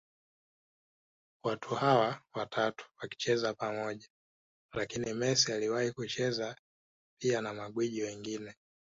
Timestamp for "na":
7.41-7.53